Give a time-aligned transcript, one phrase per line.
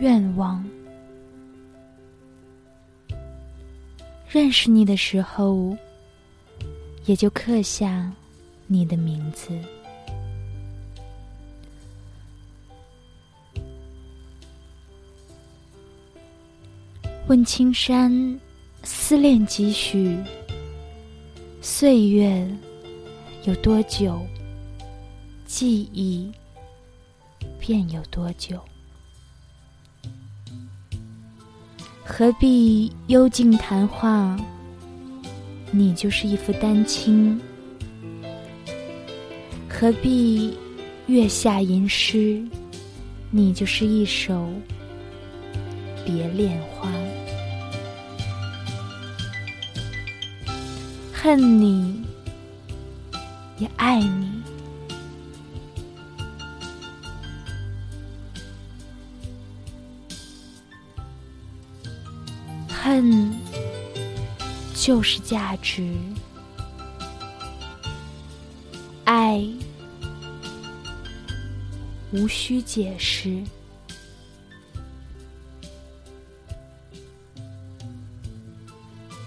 [0.00, 0.64] 愿望。
[4.28, 5.76] 认识你的时候，
[7.06, 8.12] 也就刻下
[8.66, 9.56] 你的名字。
[17.26, 18.40] 问青山，
[18.82, 20.18] 思恋几许？
[21.62, 22.46] 岁月
[23.44, 24.20] 有多久？
[25.46, 26.30] 记忆
[27.58, 28.60] 便有多久？
[32.06, 34.36] 何必幽静谈话？
[35.72, 37.40] 你就是一副丹青。
[39.68, 40.56] 何必
[41.06, 42.40] 月下吟诗？
[43.30, 44.48] 你就是一首
[46.04, 46.88] 别恋花。
[51.12, 52.02] 恨你，
[53.58, 54.30] 也爱你。
[62.84, 63.32] 恨
[64.74, 65.88] 就是价值，
[69.04, 69.42] 爱
[72.12, 73.42] 无需解释。